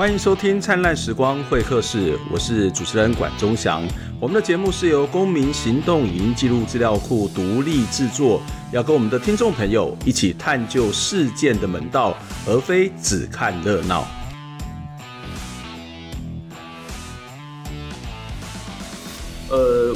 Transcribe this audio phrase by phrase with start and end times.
[0.00, 3.86] 欢迎收听《灿烂时光会客室》，我是主持人管中祥。
[4.18, 8.40] 我们的节目是由公民行动影音记录资料库独立制作，
[8.72, 14.06] 要跟我们的听众朋友一起探究事件的门道，而非只看热闹。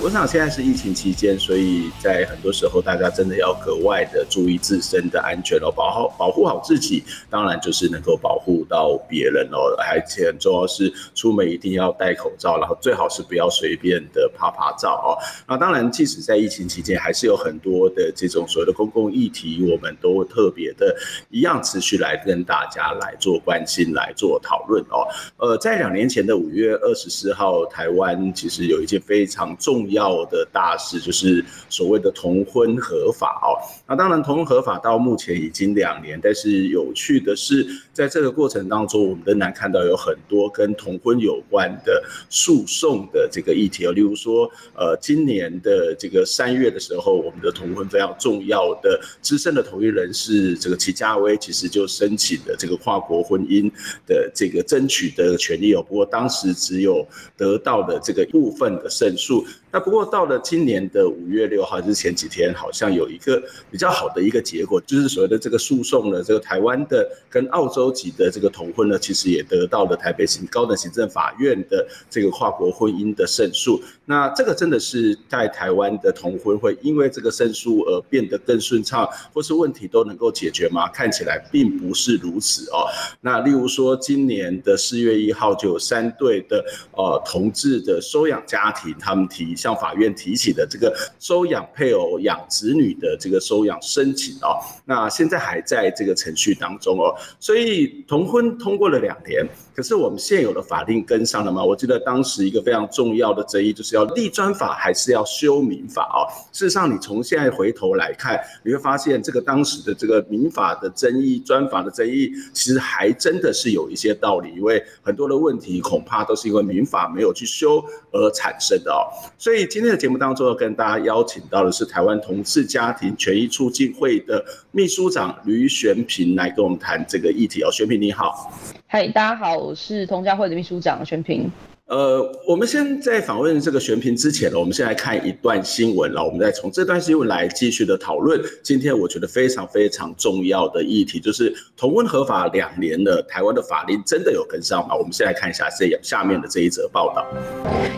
[0.05, 9.75] 我想现在是疫情期间，所以在很多时候，大家真的要格外的注意自身的安全哦，保好保护好自己，当然就是能够保护到别人哦。
[9.79, 15.17] 而且很重要是，出门一定要戴口罩，然后最好是不要随便的啪啪照哦。
[15.49, 20.95] 那当然，即使在疫情期间，还是有很多的这种所谓的公共议题，我们都特别的
[21.31, 25.09] 一样持续来跟大家来做关心、来做讨论哦。
[25.39, 33.57] 呃，在两年前的五月二十四号，台湾其实有一件非常重要要的大事就是所谓的同婚合法哦。
[33.89, 43.93] 那当然，同婚合法到目前已经两年，但是有趣的是，在这个过程当中，我们仍然看到有很多跟同婚有关的诉讼的这个议题哦。
[43.93, 53.71] 例如说，呃，今年的这个三月的时候，我们的同婚非常重要的资深的同意人士这个齐家威，其实就申请了这个跨国婚姻
[54.07, 55.83] 的这个争取的权利哦。
[55.83, 59.45] 不过当时只有得到的这个部分的胜诉。
[59.75, 73.83] 那不过到了今年的五月六号，就是前几天，好像有一个比较好的一个结果，就是所谓的这个诉讼呢，这个台湾的跟澳洲籍的这个同婚呢，其实也得到了台北行高等行政法院的这个跨国婚姻的胜诉。
[74.05, 80.89] 那这个真的是在台湾的同婚会因为这个胜诉而变得更顺畅，或是问题都能够解决吗？
[80.91, 82.87] 看起来并不是如此哦。
[83.21, 99.43] 那例如说，今年的四月一号就有三对的呃同志的收养家庭，他们提向法院提起的这个收养配偶养子女的这个收养申请哦，那现在还在这个程序当中哦，所以同婚通过了两年，
[99.75, 101.65] 可是我们现有的法令跟上了吗？
[101.65, 106.31] 我记得当时一个非常重要的争议就是要立专法还是要修民法哦。
[106.53, 119.11] 事实上，你从现在回头来看，你会发现这个当时的这个民法的争议、专法的争议，其实还真的是有一些道理，因为很多的问题恐怕都是因为民法没有去修而产生的哦。
[119.37, 127.71] 所以今天的节目当中要跟大家邀请到的是台湾同志家庭权益促进会的秘书长吕玄平来跟我们谈这个议题哦。
[127.73, 128.53] 玄平你好，
[128.95, 131.51] 嗨，大家好，我是同家会的秘书长全平。
[131.87, 138.41] 呃，我们先在访问这个璇萍之前呢，我们先来看一段新闻，然后我们再从这段新闻来继续的讨论。
[138.63, 144.95] 今天我觉得非常非常重要的议题，就是同婚合法两年了，台湾的法令真的有跟上吗？
[144.95, 147.27] 我们先来看一下这下面的这一则报道。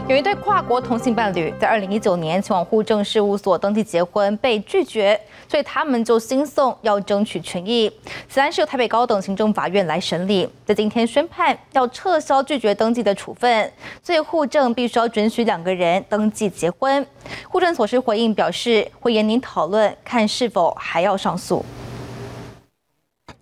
[0.08, 5.18] 有一对跨国同性伴侣在二零一九年前往户政事务所登记结婚被拒绝，
[5.48, 7.88] 所以他们就新送要争取权益。
[8.28, 13.72] 此案是由台北高等行政法院来审理，在今天宣判要撤销拒绝登记的处分。
[14.02, 17.06] 所以户政必须要准许两个人登记结婚。
[17.48, 21.64] 户政所是回应表示，会严拟讨论，看是否还要上诉。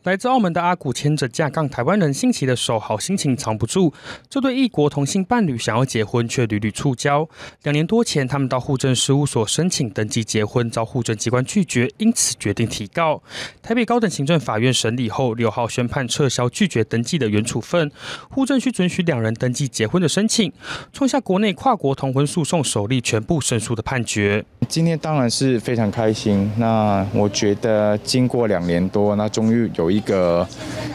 [0.04, 3.90] 来自澳门的阿古牵着架杠台湾人新奇的手，好心情藏不住。
[4.28, 7.26] 这对异国同性伴侣想要结婚，却屡屡触礁。
[7.62, 13.22] 两年多前，他们到户政事务所申请登记结婚，遭户政机关拒绝，因此决定提告。
[13.62, 17.90] 台北高等行政法院审理后，六号宣判撤销拒绝登记的原处分，
[18.28, 20.52] 户政需准许两人登记结婚的申请，
[20.92, 24.44] 创下国内跨国同婚诉讼首例全部胜诉的判决。
[24.68, 26.52] 今天当然是非常开心。
[26.58, 30.46] 那我觉得经过两年多，那终于有一一个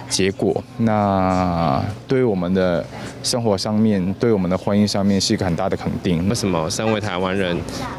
[0.10, 2.86] 结果，那对于我们的
[3.22, 6.28] 生活上面，对我们的婚姻上面是一个很大的肯定。
[6.30, 7.58] 为什么身为台湾人，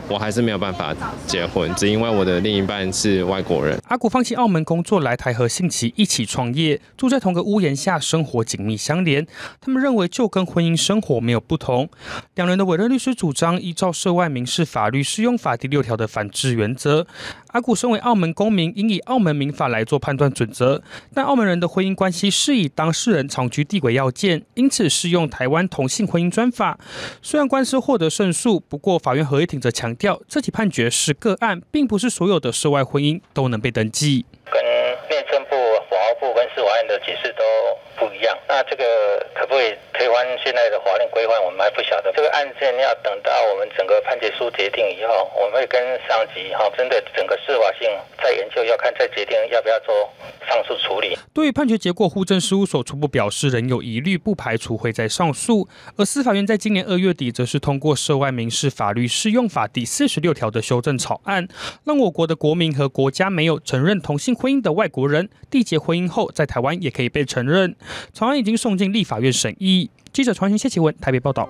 [0.08, 0.94] 我还是没有办法
[1.26, 1.72] 结婚？
[1.74, 3.78] 只因为我的另一半是外国人。
[3.88, 9.26] 阿古放弃澳门工作来台和信奇一起创业，住在同个屋檐下，生活紧密相连。
[9.60, 11.88] 他们认为就跟婚姻生活没有不同。
[12.34, 17.06] 两人的委任律师主张，依照涉外民事法律适用法第六条的反制原则。
[17.48, 20.82] 阿古身为澳门公民，应以澳门民法来做判断准则。
[21.12, 26.78] 但澳门人的婚姻关系是以当事人长居地为要件，因此用台湾同性婚姻专法。
[27.20, 34.24] 虽然官司获得胜诉，不过法院合议庭则强调，这起判决是个案，并不是所有的涉外婚姻都能被登记。
[34.50, 34.62] 跟
[35.08, 35.50] 内政部、
[35.90, 37.42] 法务部跟司法院的解释都
[38.00, 38.32] 不一样。
[38.48, 38.82] 那这个
[39.36, 41.36] 可不可以推翻现在的法令规范？
[41.44, 42.10] 我们还不晓得。
[42.16, 47.86] 这个案件要等到我们整个判决书决定以后，我们会跟上级哈针对整个司法性
[48.16, 50.08] 再研究，要看再决定要不要做。
[50.48, 51.16] 上诉处理。
[51.32, 55.68] 对于判决结果，户政事务所初步表示仍有疑虑，不排除会再上诉。
[55.96, 61.46] 而司法院在今年二月底，则是通过涉外民事法律适用法第四十六条的修正草案，
[61.84, 67.76] 让我国的国民和国家没有承认同性婚姻的外国人缔结婚姻后，在台湾也可以被承认。
[68.12, 69.90] 草案已经送进立法院审议。
[70.12, 71.48] 记者传讯谢启文台北报道。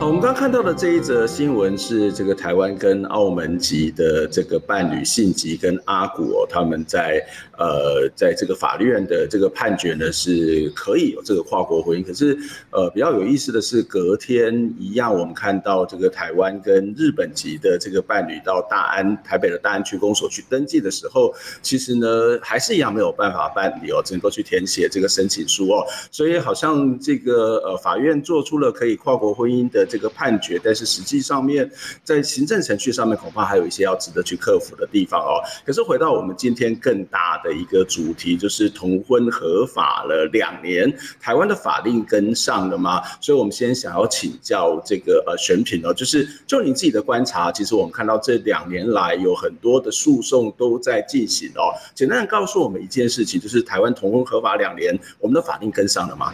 [0.00, 7.24] 我们刚看到的这一则新闻是这个台湾跟澳门籍的这个伴侣信吉跟阿古，他们在
[7.56, 12.36] 呃在这个法院的这个判决呢是可以有这个跨国婚姻，可是
[12.70, 22.08] 呃比较有意思的是，隔天一样我们看到这个台湾跟日本籍的这个伴侣到大安台北的大安区公所去登记的时候，其实呢
[22.42, 29.82] 还是一样没有办法办理哦，只能够去填写这个申请书哦，所以好像这个呃法院做出了可以跨国婚姻的。
[29.92, 31.70] 这个判决，但是实际上面
[32.02, 35.42] 在行政程序上面恐怕还有一些要值得去克服的地方哦。
[35.66, 40.90] 可是回到我们今天更大的一个主题，就是同婚合法了两年，
[41.20, 43.02] 台湾的法令跟上了吗？
[43.20, 51.74] 所以我们先想要请教这个呃选品哦，就是就你自己的观察，其实我们看到这两年来有很多的诉讼都在进行哦。
[51.94, 56.32] 简单的告诉我们一件事情，就是台湾同婚合法两年，我们的法令跟上了吗？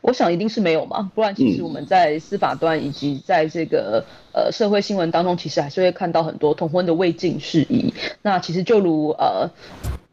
[0.00, 7.92] 我想一定是没有嘛，不然其实我们在司法端以及在这个呃社会新闻当中，其实还是会看到很多同婚的未尽事宜。
[8.22, 9.50] 那其实就如呃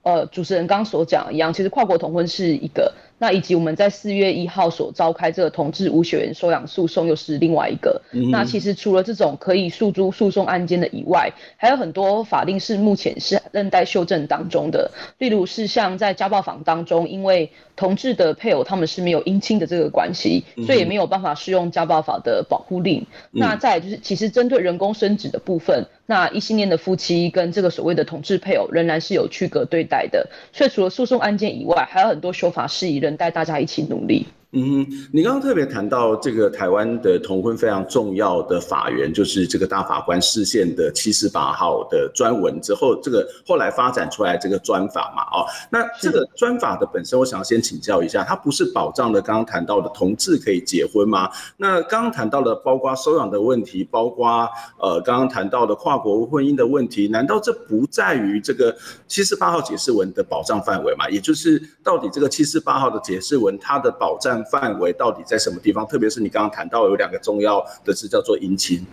[0.03, 2.93] 呃主持人刚刚所讲一样，其实跨国同婚是一个。
[3.17, 8.01] 那以及我们在四月一号所召开这个同志无血缘收养诉讼，又是另外一个。
[8.11, 14.91] 嗯、那其实除了这种可以诉诸诉讼案件的以外，还有很多法令是目前是仍在修正当中的。
[15.17, 22.99] 例如是像在家暴法当中，因为同志的配偶他们是没有姻亲的这个关系，所以也没有办法适用家暴法的保护令。
[23.31, 30.27] 嗯、那再来就是，其实针对人工生殖的部分，那异性恋的夫妻跟这个所谓的同志配偶仍然是有区隔对待的。
[30.51, 32.95] 所以除了诉讼案件以外，还有很多修法事宜。
[33.05, 34.25] 仍带大家一起努力。
[34.57, 51.29] 嗯，你刚刚特别谈到这个台湾的同婚非常重要的法源，就是这个大法官释宪的七十八号的专文之后，这个后来发展出来这个专法嘛，哦，那这个专法的本身，我想先请教一下，它不是保障了刚刚谈到的同志可以结婚吗？
[51.57, 54.47] 那刚刚谈到的包括收养的问题，包括
[54.79, 58.73] 呃刚刚谈到的跨国婚姻的问题，难道这不在于这个
[59.05, 61.09] 七十八号解释文的保障范围吗？
[61.09, 65.85] 也就是到底这个七十八号的解释文它的保障范围到底在什么地方？
[65.85, 68.85] 特别是你刚刚谈到有两个重要的字叫做姻亲。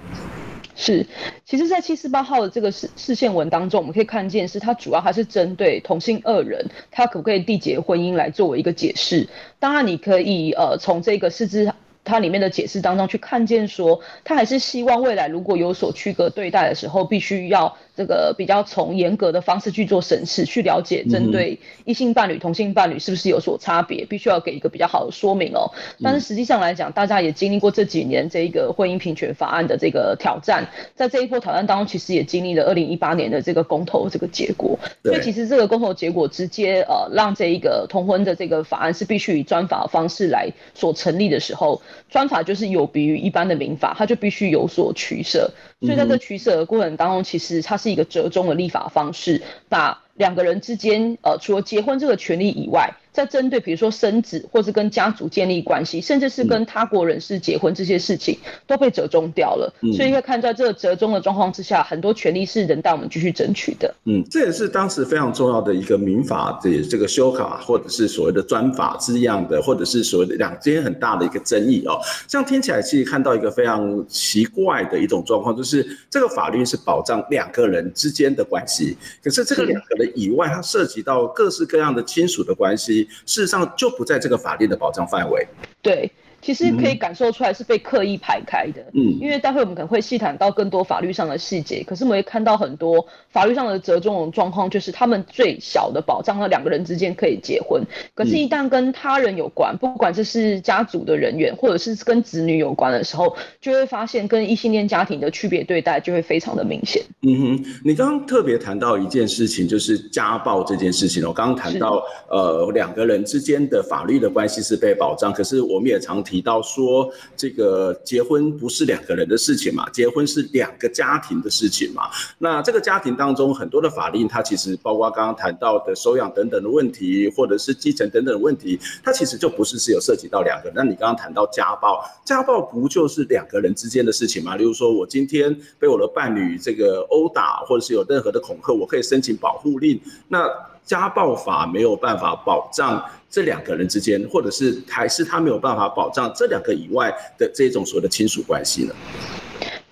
[0.74, 1.06] 是，
[1.44, 9.28] 其实，在七四八号的这个释释宪文当中，我们可以看见，是它主要还是针对同性二人，他可不可以缔结婚姻来作为一个解释。
[9.58, 11.70] 当然，你可以呃从这个四字
[12.04, 17.76] 它里面的解释当中去看见说，他还是希望未来如果有所区隔对待的时候，必须要。
[18.02, 25.70] 这个比较从严格的方式去做审视，去了解针对异性伴侣、同性伴侣是不是有所差别，必须要给一个比较好的说明哦。
[26.02, 30.66] 但是实际上来讲，大家也经历过这几年这一个婚姻平权法案的这个挑战，
[30.96, 34.76] 在这一波挑战当中，其实也经历了二零一八年的这个公投这个结果。
[35.04, 45.52] 所以其实这个公投结果直接呃让这一个同婚的这个法案是必须以专法的方式来所成立的时候，专法就是有别于一般的民法，它就必须有所取舍。
[45.82, 52.90] 所以在这取舍的过程当中，其实它是一个折中的立法方式，把两个人之间，呃，除了结婚这个权利以外。
[53.12, 59.70] 在针对比如说生子，或是跟家族建立关系，甚至是跟他国人士结婚这些事情，都被折中掉了。
[59.82, 63.94] 嗯、所以可以看在这个折中的状况之下，很多权利是仍待我们继续争取的。
[64.04, 72.00] 嗯，这也是当时非常重要的一个民法的这个修法，或者是所谓的专法之样的，或者是所谓的两间很大的一个争议哦。
[72.26, 83.01] 这样听起来，其实看到一个非常奇怪的一种状况，就是这个法律是保障两个人之间的关系，可是这个两个人以外，它涉及到各式各样的亲属的关系。
[83.26, 85.46] 事实上就不在这个法定的保障范围。
[85.80, 86.10] 对。
[86.42, 97.80] 其实可以感受出来是被刻意排开的，嗯，因为待会我们可能会细谈到更多法律上的细节，可是我们会看到很多法律上的折中的状况，就是他们最小的保障，那两个人之间可以结婚，
[98.14, 107.00] 可是，一旦跟他人有关，不管这是家族的人员，或者是跟子女有关的时候，就会发现跟异性恋家庭的区别对待就会非常的明显。
[107.22, 122.04] 嗯哼，你刚刚特别谈到一件事情，就是家暴这件事情，我刚刚谈到，呃，两个人之间的法律的关系是被保障，可是我们也常提到说，这个结婚不是两个人的事情嘛，结婚是两个家庭的事情嘛。
[122.38, 130.72] 那这个家庭当中很多的法令，它其实包括刚刚谈到的收养等等的问题，或者是继承等等的问题，它其实就不是是有涉及到两个。
[130.74, 134.56] 那你刚刚谈到家暴，家暴不就是两个人之间的事情吗？
[134.56, 140.00] 例如说我今天被我的伴侣这个殴打，或者是有任何的恐吓，我可以申请保护令。
[140.28, 140.48] 那
[140.84, 148.94] 家暴法没有办法保障这两个人之间，或者是还是他没有办法保障这两个以外的这种所谓的亲属关系呢？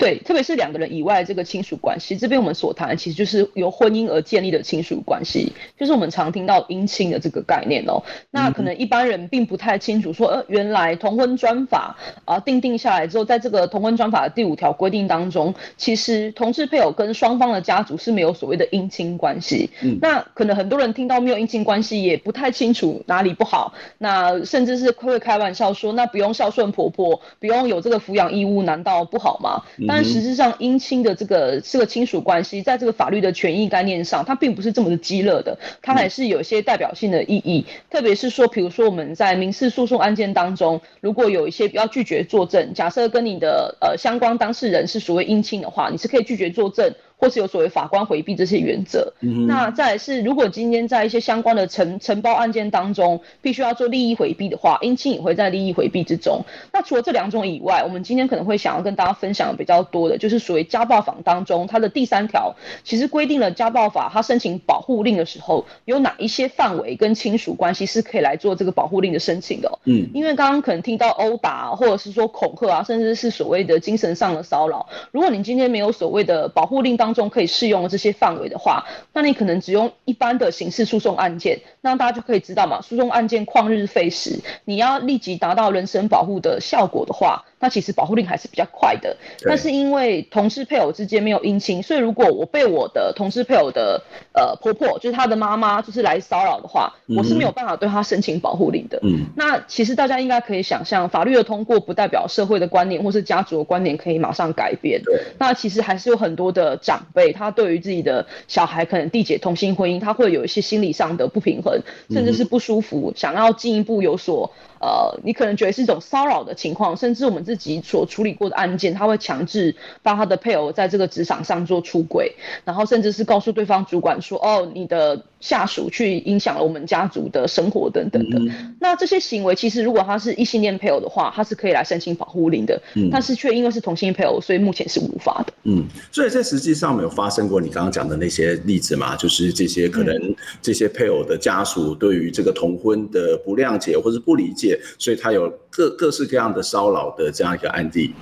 [0.01, 8.03] 对，特别是两个人以外的这个亲属关系，这边我们所谈的其实就是由婚姻而建立的亲属关系，就是我们常听到姻亲的这个概念哦。
[8.31, 19.69] 那可能一般人并不太清楚说，呃，原来同婚专法啊定定下来之后，在这个同婚专法的第五条规定当中，其实同志配偶跟双方的家族是没有所谓的姻亲关系。
[19.83, 29.61] 嗯，那可能很多人听到没有姻亲关系，也不太清楚哪里不好，那甚至是会开玩笑说，那不用孝顺婆婆，不用有这个抚养义务，难道不好吗？
[29.91, 37.67] 但实质上，姻亲的这个这个亲属关系，在这个法律的权益概念上，它并不是这么的激烈的，它还是有一些代表性的意义。
[37.91, 46.95] 特别是说，比如说我们在民事诉讼案件当中，如果有一些比较拒绝作证，假设跟你的呃相关当事人是所谓姻亲的话，你是可以拒绝作证。
[47.21, 56.41] 或是有所谓法官回避这些原则，嗯、那再来是，如果今天在一些相关的承承包案件当中，必须要做利益回避的话，姻亲也会在利益回避之中。
[56.73, 69.79] 那除了这两种以外，我们今天可能会想要跟大家分享的比较多的，就是所谓家暴法当中，它的第三条其实规定了家暴法，它申请保护令的时候，有哪一些范围跟亲属关系是可以来做这个保护令的申请的、喔。
[69.85, 87.45] 嗯，因为刚刚可能听到殴打，或者是说恐吓啊，甚至是所谓的精神上的骚扰，如果你今天没有所谓的保护令当中，当中可以适用的这些范围的话，那你可能只用一般的刑事诉讼案件，那大家就可以知道嘛，诉讼案件旷日费时，你要立即达到人身保护的效果的话。
[87.61, 89.15] 那其实保护令还是比较快的，
[89.45, 94.03] 但是因为同事配偶之间没有姻亲，所以如果我被我的同事配偶的
[94.33, 98.99] 呃婆婆，就是他的妈妈，就是来骚扰的话，我是没有办法对他申请保护令的。
[99.03, 105.03] 嗯，那其实大家应该可以想象，法律的通过不代表社会的观念或是家族的观念可以马上改变。
[105.05, 114.51] 对，那其实还是有很多的长辈，他对于自己的小孩可能缔结同性婚姻，他会有一些心理上的不平衡，甚至是不舒服，想要进一步有所。
[114.81, 122.35] 呃，你可能觉得是一种骚扰的情况，甚至我们自己所处理过的案件，他会强制帮他的配偶在这个职场上做出轨，
[122.65, 128.39] 然后甚至是告诉对方主管说，哦，你的下属去影响了我们家族的生活等等的。
[128.39, 135.53] 嗯、那这些行为其实如果他是异性恋配偶的话，他是可以来申请保护令的，嗯、但是却因为是同性配偶，所以目前是无法的。
[135.65, 139.15] 嗯，所以在实际上没有发生过你刚刚讲的那些例子嘛？
[139.17, 144.70] 就是这些可能这些配偶的家属对于这个同婚的不谅解或是不理解。
[144.99, 148.13] 所以他有各各式各样的骚扰的这样一个案例，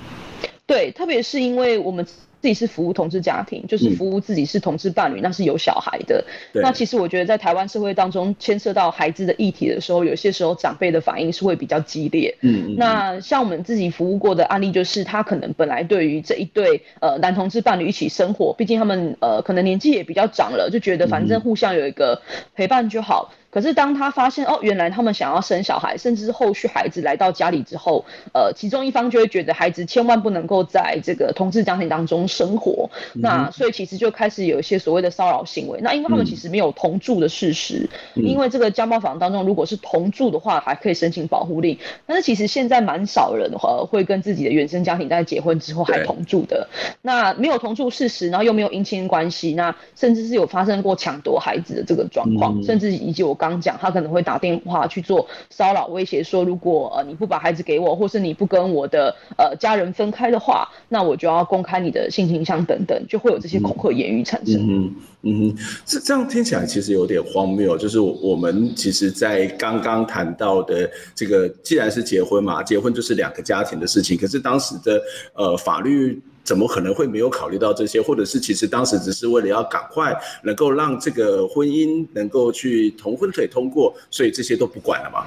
[0.66, 2.06] 对，特别是因为我们。
[2.40, 6.24] 自己是服务同志家庭，就是服务自己是同志伴侣，嗯、那是有小孩的。
[6.52, 12.32] 对那其实我觉得，在台湾社会当中，牵涉到孩子的议题的时候，有些时候长辈的反应是会比较激烈。
[12.42, 22.22] 嗯，嗯，那像我们自己服务过的案例，就是他可能本来对于这一对呃男同志伴侣一起生活，毕竟他们呃可能年纪也比较长了，就觉得反正互相有一个
[22.54, 23.32] 陪伴就好。
[23.32, 35.80] 嗯可是当他发现哦，原来他们想要生小孩，甚至是后续孩子来到家里之后，呃，其中一方就会觉得孩子千万不能够在这个同志家庭当中生活，嗯、那所以其实就开始有一些所谓的骚扰行为。
[35.80, 41.78] 那因为他们其实没有同住的事实，嗯、因为这个家暴房当中，如果是同住的话，还可以申请保护令。
[42.06, 46.68] 但是其实现在蛮少人的话会跟自己的原生家庭在结婚之后还同住的。
[47.00, 53.37] 那没有同住事实，然后又没有姻亲关系，那甚至是有发生过抢夺孩子的这个状况，嗯、甚至以及我。
[53.38, 64.56] 刚讲，他可能会打电话去做骚扰威胁，说如果呃你不把孩子给我，或是你不跟我的呃家人分开的话，那我就要公开你的性倾向等等，就会有这些恐吓言语产生。
[64.60, 75.00] 嗯嗯，嗯，这这样听起来其实有点荒谬，就是我们其实，在刚刚谈到的这个，既然是结婚嘛，结婚就是两个家庭的事情，可是当时的
[75.34, 76.20] 呃法律。
[76.48, 78.00] 怎么可能会没有考虑到这些？
[78.00, 85.26] 或者是其实当时只是为了要赶快能够让这个婚姻能够去同婚可以通过，所以这些都不管了嘛？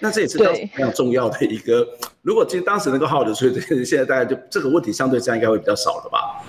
[0.00, 1.86] 那这也是当时非常重要的一个。
[2.22, 6.42] 如果其实当时能够好的所以，现在大家就这个问题相对这样应该会比较少了吧？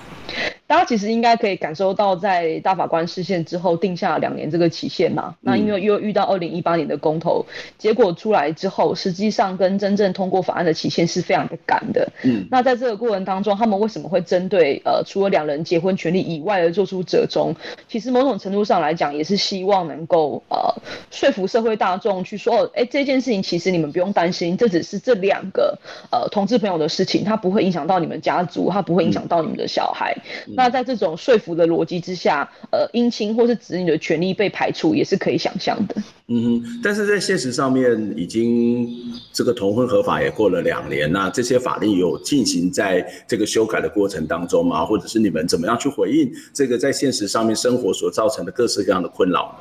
[0.69, 7.43] 大家其实应该可以感受到，在大法官释宪之后定下两年这个期限嘛，那因为又遇到二零一八年的公投，
[7.79, 12.07] 结果出来之后，实际上跟真正通过法案的期限是非常的赶的。
[12.23, 17.51] 嗯，那在这个过程当中，他们为什么会针对呃除了两人结婚权利以外而做出折中？
[17.87, 20.71] 其实某种程度上来讲，也是希望能够呃
[21.09, 25.75] 说服社会大众去说，哎、欸，这件事情其实你们不用担心，这只是这两个
[26.11, 30.15] 呃同志朋友的事情，它不会影响到你们家族，它不会影响到你们的小孩。
[30.45, 35.95] 嗯那在这种说服的逻辑之下，呃，姻亲或是子女的权利被排除，也是可以想象的。
[36.27, 38.85] 嗯哼，但是在现实上面，已经
[39.31, 44.85] 这个同婚合法也过了两年，那这些法令有进行在这个修改的过程当中吗？
[44.85, 49.57] 或者是你们怎么样去回应这个在现实上面生活所造成的各式各样的困扰？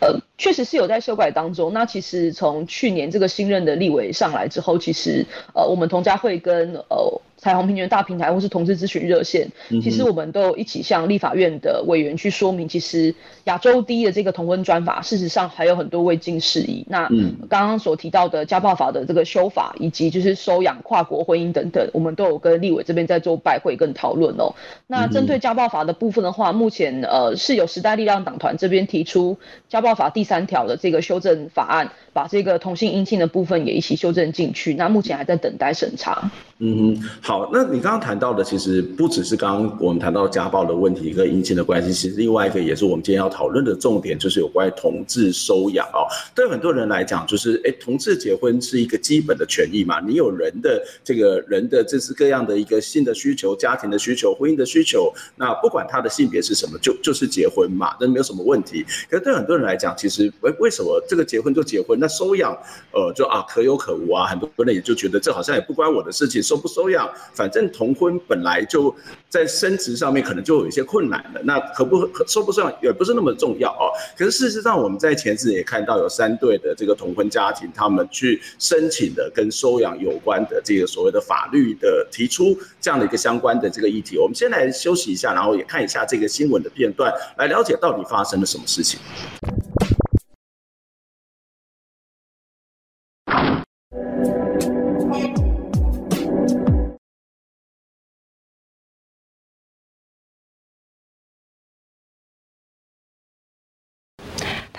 [0.00, 1.74] 呃，确实是有在修改当中。
[1.74, 7.20] 那其实从去年这个新任的立委上来之后，其实呃，我们同家会跟呃。
[7.40, 9.50] 彩虹平权大平台或是同志咨询热线，
[9.82, 16.84] 其实我们都一起向立法院的委员去说明，其实亚洲第一的这个同婚专法，事实上还有很多未尽事宜。
[16.88, 17.08] 那
[17.48, 24.54] 刚刚所提到的家暴法的这个修法，以及就是收养、跨国婚姻等等，我们都有跟立委这边在做拜会跟讨论哦。
[24.86, 34.74] 那针对家暴法的部分的话，目前呃是有时代力量党团这边提出家暴法第三条的这个修正法案，把这个同性姻亲的部分也一起修正进去。
[34.74, 36.30] 那目前还在等待审查。
[36.62, 46.04] 嗯哼，好，那你刚刚谈到的，其实不只是刚刚我们谈到家暴的问题跟姻亲的关系，其实另外一个也是我们今天要讨论的重点，就是有关于同志收养哦。
[46.34, 58.84] 对很多人来讲，就是哎，同志结婚是一个基本的权益嘛，你有人的这个人的这是各样的一个性的需求、家庭的需求、婚姻的需求，那不管他的性别是什么，就就是结婚嘛，那没有什么问题。
[59.08, 62.52] 可是对很多人来讲，其实为为什么这个结婚就结婚，那收养
[62.92, 66.42] 呃就啊可有可无啊，很多人也就觉得这好像也不关我的事情。
[66.50, 68.92] 收不收养，反正同婚本来就
[69.28, 73.94] 在生殖上面可能就有一些困难了，那可不可收不收养也不是那么重要哦。
[74.18, 84.18] 可是事实上，我们在前次也看到有三对的这个同婚家庭，他们去申请的跟收养有关的这个所谓的法律的提出这样的一个相关的这个议题。
[84.18, 88.98] 我们先来休息一下，然后也看一下这个新闻的片段，来了解到底发生了什么事情。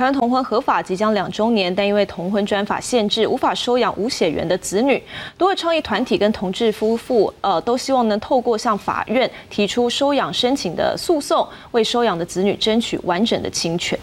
[0.01, 5.00] 台湾同婚合法即将两周年，但因为同婚专法限制，无法收养无血缘的子女。
[5.38, 13.96] 多位创意团体跟同志夫妇，呃，都希望能透过向法院提出收养申请的诉讼，为收养的子女争取完整的侵权。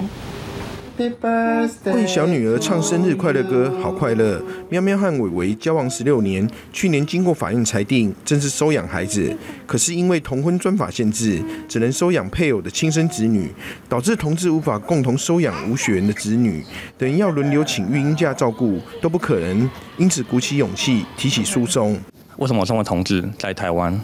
[0.99, 4.43] 为小女儿唱生日快乐歌，好快乐！
[4.69, 9.33] 喵喵和伟伟交往十六年，去年经过法院裁定，正式收养孩子。
[9.65, 13.49] 可是因为同婚专法限制，只能收养配偶的亲生子女，
[13.89, 16.65] 导致同志无法共同收养无血缘的子女，
[16.97, 19.71] 等于要轮流请育婴假照顾都不可能。
[19.99, 21.97] 因此鼓起勇气提起诉讼。
[22.39, 23.97] 为什么我身为同志在台湾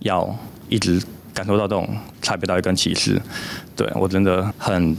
[0.00, 0.36] 要
[0.68, 1.00] 一直
[1.32, 1.88] 感受到这种
[2.20, 3.18] 差别待遇跟歧视？
[3.74, 4.94] 对，我真的很。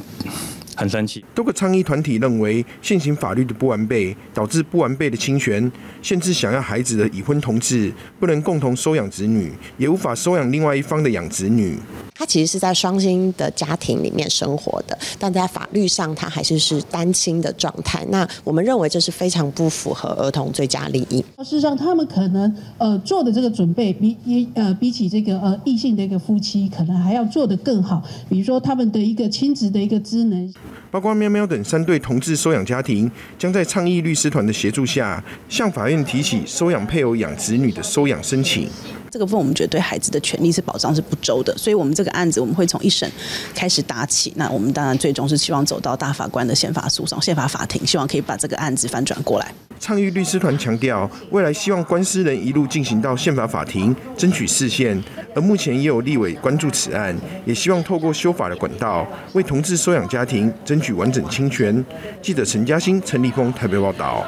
[0.75, 1.23] 很生气。
[1.33, 11.77] 多个倡议团体认为，现行法律的不完备，导致不完备的侵权，限制想要孩子的已婚同志不能共同收养子女，也无法收养另外一方的养子女。
[12.15, 18.05] 他其实是在双亲的家庭里面生活的，但在法律上他还是是单亲的状态。
[18.09, 21.23] 那我们认为这是非常不符合儿童最佳利益。
[21.39, 28.01] 事实上，他们可能呃做的这个准备比比呃比起这个呃异性的一个夫妻，可能还要做得更好。
[28.29, 30.53] 比如说他们的一个亲子的一个职能。
[30.91, 38.69] 包括喵喵等三对同志收养家庭，将在倡议律师团的协助下，向法院提起收养配偶养子女的收养申请。
[39.13, 43.07] 这个部分我们觉得对孩子的权利是保障是不周的，所以我们这个案子我们会从一审
[43.53, 44.33] 开始打起。
[44.37, 49.53] 那我们当然最终是希望走到大法官的宪法诉讼、宪法法庭，希望可以把这个案子翻转过来。
[49.79, 54.99] 倡议律师团强调，未来希望官司能一路进行到宪法法庭，争取视线。
[55.35, 61.85] 而目前也有立委关注此案，也希望透过修法的管道，为同志收养家庭争取完整亲权。
[62.19, 64.25] 记者陈嘉欣、陈立峰台北报道。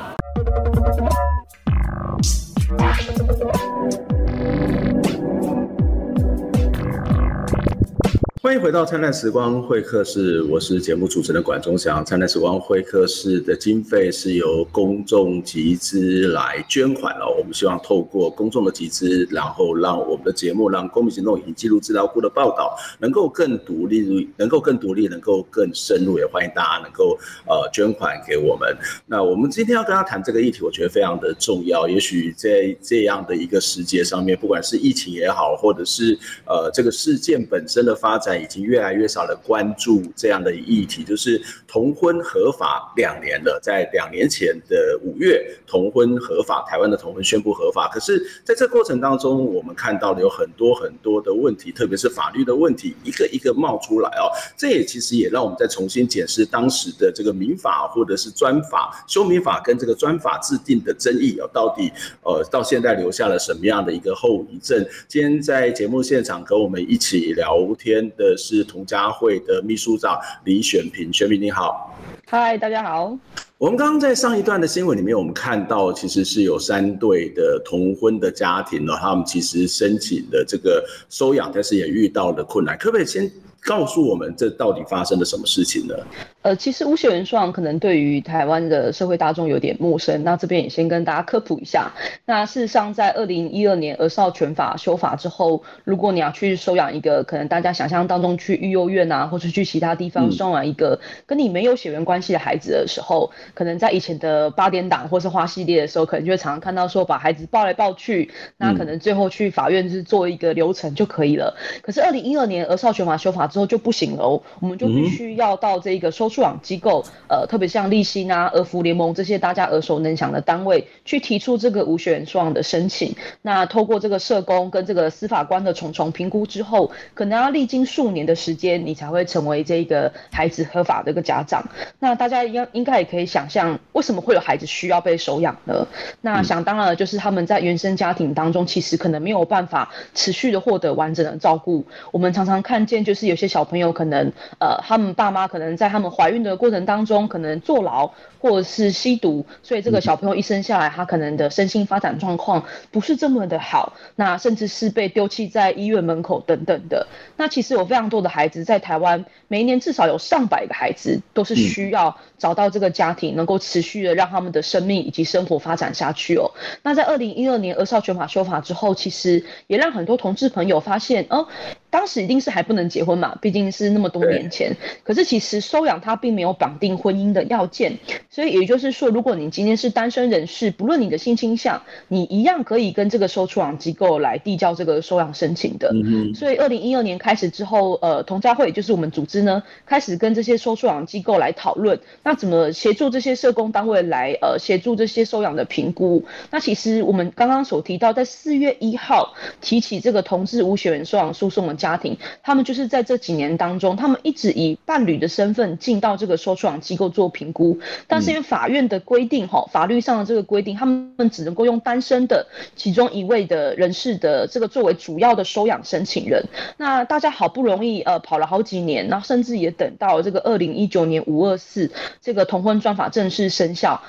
[8.46, 12.06] 欢迎回到灿烂时光会客室，我是节目主持人管中祥。
[12.06, 17.34] 灿烂时光会客室的经费是由公众集资来捐款哦。
[17.40, 26.20] 我们希望透过公众的集资，然后让我们的节目，让公民行动以及记录资料库的报道能够更独立，能够更独立，能够更深入。
[26.20, 28.78] 也欢迎大家能够呃捐款给我们。
[29.08, 31.88] 那我们今天要跟他谈这个议题，我觉得非常的重要。
[31.90, 38.35] 也许在这样的一个时节上面，不管是疫情也好，或者是呃这个事件本身的发展。
[38.38, 47.90] 已经越来越少的关注这样的议题，就是同婚合法两年了，在两年前的五月，同婚合法，台湾的同婚宣布合法。
[47.94, 54.30] 可是，在这过程当中，我们看到了有很多很多的问题，特别是法律的问题，一个一个冒出来哦。
[54.58, 61.92] 这也其实也让我们再重新检视当时的这个民法或者是专法修民法跟这个专法制定的争议哦，到底
[62.24, 64.86] 呃到现在留下了什么样的一个后遗症？
[65.08, 68.25] 今天在节目现场跟我们一起聊天的。
[68.26, 71.96] 的是同家会的秘书长李选平，选平你好，
[72.28, 73.16] 嗨，大家好。
[73.58, 83.32] 我们刚刚在上一段的新闻里面，我们看到其实是有三对的同婚的家庭呢，他们其实申请的这个收养，但是也遇到了困难，可不可以先？
[83.66, 85.96] 告诉我们这到底发生了什么事情呢？
[86.44, 91.92] 呃，其实无血缘收养可能对于台湾的社会大众有点陌生，那这边也先跟大家科普一下。
[92.26, 111.58] 那事实上，在二零一二年儿少权法修法之后，如果你要去收养一个可能大家想象当中去育幼院啊，或者去其他地方收养一个跟你没有血缘关系的孩子的时候，嗯、可能在以前的八点档或是花系列的时候，可能就会常常看到说把孩子抱来抱去，那可能最后去法院就是做一个流程就可以了。
[111.82, 116.26] 可是二零一二年儿少权法修法之后就不行了哦，我们就必须要到这个收。
[116.36, 123.16] 收养机构，呃，特别像立新啊、俄福联盟这些大家耳熟能详的单位，去提出这个无血缘收养的申请。
[123.42, 131.64] 那透过这个社工跟这个司法官的重重评估之后，可能要历经数年的时间，你才会成为这个孩子合法的一个家长。
[132.00, 135.88] 那大家应应该也可以想象，为什么会有孩子需要被收养呢？
[136.20, 141.86] 那想当然就是他们在原生家庭当中，其实可能没有办法持续的获得完整的照顾。
[142.12, 144.30] 我们常常看见，就是有些小朋友可能，
[144.60, 157.06] 呃，他们爸妈可能在他们怀怀孕的过程当中，可能坐牢或者是吸毒，所以这个小朋友一生下来，他可能的身心发展状况不是这么的好，那甚至是被丢弃在医院门口等等的。
[157.38, 166.50] 那其实有非常多的孩子在台湾，每一年至少有上百个孩子都是需要找到这个家庭，能够持续的让他们的生命以及生活发展下去哦。
[166.82, 171.48] 那在二零一二年儿少权法修法之后，其实也让很多同志朋友发现，哦，
[171.96, 174.76] 当时一定是还不能结婚嘛，毕竟是那么多年前。
[175.04, 176.14] 可是其实收养他。
[176.26, 177.96] 并没有绑定婚姻的要件，
[178.32, 185.92] 所以也就是说，如果你今天是单身人士，不论你的性倾向，你一样可以跟这个收出养机构来递交这个收养申请的。
[185.94, 196.26] 嗯、所以，二零一二年开始之后，呃，同家会就是我们组织呢，开始跟这些收出养机构来讨论，那怎么协助这些社工单位来呃协助这些收养的评估。
[196.50, 205.96] 那其实我们刚刚所提到，在四月一号提起这个同志无血缘收养诉讼的家庭，他们就是在这几年当中，他们一直以伴侣的身份进。
[206.06, 212.46] 到这个收养机构做评估，但是因为法院的规定，哈，法律上的这个规定，他们只能够用单身的
[212.76, 216.44] 其中一位的人士的这个作为主要的收养申请人。
[216.78, 221.90] 那大家好不容易呃跑了好几年，然后甚至也等到这个二零一九年五二四
[222.22, 224.00] 这个同婚专法正式生效。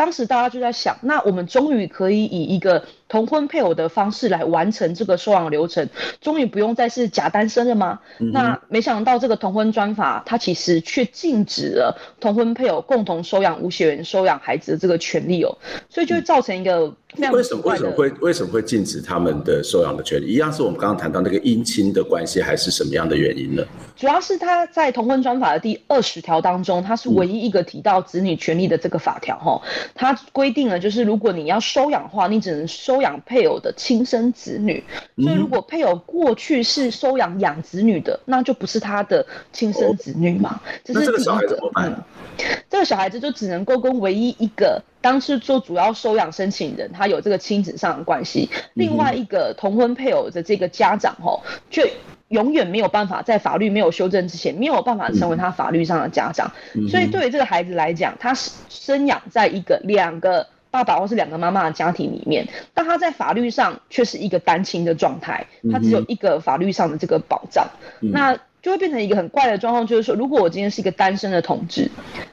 [0.00, 5.86] 当时大家就在想，那我们终于可以以一个同婚配偶的方式来完成这个收养流程，
[6.22, 8.00] 终于不用再是假单身了吗？
[8.18, 15.58] 嗯、那没想到这个同婚专法，它其实却禁止了同婚配偶共同收养无血缘收养孩子的这个权利哦，
[15.90, 16.94] 所以就会造成一个。
[17.32, 20.26] 为什么为什么会为什么会禁止他们的收养的权利？
[20.26, 23.64] 一样是我们刚刚谈到那个姻亲的关系，还是什么样的原因呢？
[23.96, 29.60] 主要是他在同婚专法的第二十条当中，它是唯一一个提到子女权利的这个法条哈。
[29.94, 34.82] 它规定了，就是如果你要收养的话，你只能收养配偶的亲生子女。
[35.16, 40.60] 所以如果配偶过去是收养养子女的，那就不是他的亲生子女嘛。
[40.84, 41.12] 这是第一个。
[41.12, 41.90] 那这个小孩怎么办？
[42.38, 44.80] 嗯，这个小孩子就只能够跟唯一一个。
[45.00, 48.48] 当时做主要收养申请人，他有这个亲子上的关系。
[48.74, 51.90] 另外一个同婚配偶的这个家长，吼，却
[52.28, 56.52] 永远没有办法在法律没有修正之前，没有办法成为他法律上的家长。
[56.88, 67.66] 所以对于这个孩子来讲，他是生养在一个两个爸爸或是两个妈妈的家庭里面，但他在法律上却是一个单亲的状态，他只有一个法律上的这个保障。
[68.00, 71.90] 那就会变成一个很怪的状况，就是说，如果我今天是一个单身的同志，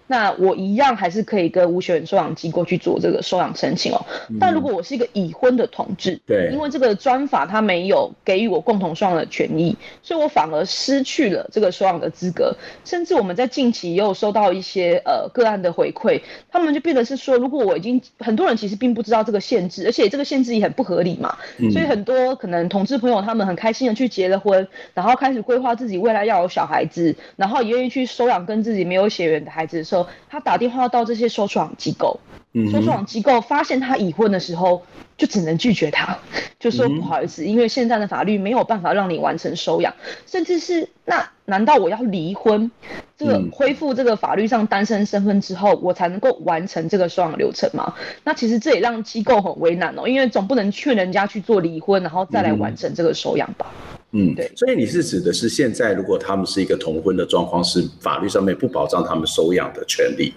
[0.08, 4.06] 那我一样还是可以跟无血缘收养机构去做这个收养申请哦。
[4.40, 12.54] 但如果我是一个已婚的同志，对，因为这个专法它没有给予我共同收养的权益，所以我反而失去了这个收养的资格。
[12.84, 21.38] 甚至我们在近期也有收到一些呃个案的回馈，他们就变得是说，如果我已经很多人其实并不知道这个限制，而且这个限制也很不合理嘛，
[21.72, 26.17] 所以很多可能同志朋友他们很开心的去结了婚，然后开始规划自己未来。
[26.18, 32.20] 他要有小孩子，然后也愿意去收养跟自己没有血缘的孩子的时候，他打电话到这些收养机构，
[32.72, 34.82] 收养机构发现他已婚的时候，
[35.18, 36.18] 就只能拒绝他，
[36.60, 39.94] 就说不好意思，因为现在的法律没有办法让你完成收养，
[40.26, 42.70] 甚至是那难道我要离婚，
[43.18, 47.94] 这个恢复这个法律上单身身份之后，我才能够完成这个收养流程吗？
[48.24, 53.68] 那其实这也让机构很为难哦，因为总不能劝人家去做离婚，然后再来完成这个收养吧。
[53.72, 53.97] 嗯，
[54.36, 60.34] 对，所以你是指的是现在，如果他们是一个同婚的状况，是法律上面不保障他们收养的权利。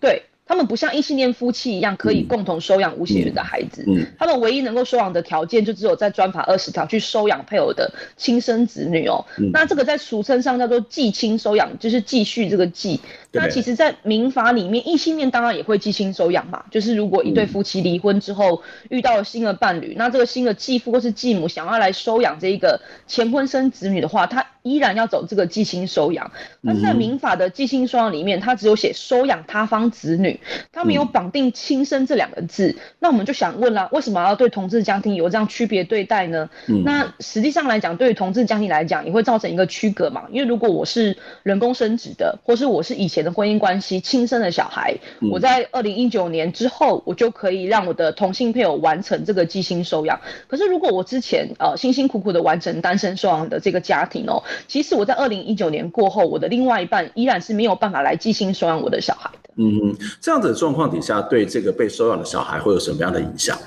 [0.00, 9.24] 对，他们不像异性恋夫妻一样可以共同收养无血缘的孩子，嗯，嗯，他们唯一能够收养的条件就只有在专法二十条去收养配偶的亲生子女哦。
[9.38, 13.00] 嗯，那这个在俗称上叫做继亲收养，就是继续这个继。
[13.34, 16.64] 那其实，在民法里面，异性恋当然也会寄亲收养嘛。
[16.70, 26.30] 就是如果一对夫妻离婚之后遇到了新的伴侣，那这个新的继父或是继母想要来收养这一个前婚生子女的话，他依然要走这个寄亲收养。
[26.64, 30.38] 但是在民法的寄亲收养里面，他只有写收养他方子女，
[30.72, 32.76] 他没有绑定亲生这两个字。
[33.00, 36.48] 那我们就想问啦，为什么要对同志家庭有这样区别对待呢？
[36.84, 40.24] 那实际上来讲，对于同志家庭来讲，也会造成一个区隔嘛。
[40.30, 44.94] 因为如果我是人工生殖的，或是我是以前的婚姻关系亲生的小孩，
[45.30, 50.20] 我在二零一九年之后，我就可以让我的同性配偶完成这个继亲收养。
[50.46, 59.50] 可是如果我之前呃辛辛苦苦的完成单身收养的这个家庭哦，其实我在二零一九年过后，我的另外一半依然是没有办法来继亲收养我的小孩的。
[59.56, 63.58] 嗯，这样子的状况底下，对这个被收养的小孩会有什么样的影响？